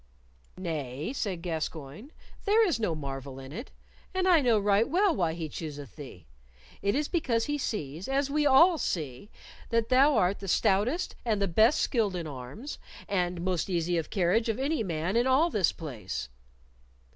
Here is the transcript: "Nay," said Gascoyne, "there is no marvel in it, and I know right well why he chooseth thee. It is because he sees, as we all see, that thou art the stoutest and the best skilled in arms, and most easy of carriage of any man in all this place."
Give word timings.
"Nay," 0.57 1.13
said 1.13 1.43
Gascoyne, 1.43 2.11
"there 2.45 2.65
is 2.65 2.79
no 2.79 2.95
marvel 2.95 3.39
in 3.39 3.51
it, 3.51 3.69
and 4.15 4.27
I 4.27 4.41
know 4.41 4.57
right 4.57 4.89
well 4.89 5.15
why 5.15 5.33
he 5.33 5.47
chooseth 5.47 5.95
thee. 5.95 6.25
It 6.81 6.95
is 6.95 7.07
because 7.07 7.45
he 7.45 7.59
sees, 7.59 8.07
as 8.07 8.27
we 8.27 8.43
all 8.47 8.79
see, 8.79 9.29
that 9.69 9.89
thou 9.89 10.15
art 10.15 10.39
the 10.39 10.47
stoutest 10.47 11.15
and 11.23 11.39
the 11.39 11.47
best 11.47 11.81
skilled 11.81 12.15
in 12.15 12.25
arms, 12.25 12.79
and 13.07 13.41
most 13.41 13.69
easy 13.69 13.95
of 13.99 14.09
carriage 14.09 14.49
of 14.49 14.57
any 14.57 14.81
man 14.81 15.15
in 15.15 15.27
all 15.27 15.51
this 15.51 15.71
place." 15.71 16.29